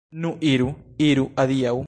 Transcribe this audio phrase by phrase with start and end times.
[0.09, 0.71] Nu iru,
[1.11, 1.77] iru, adiaŭ!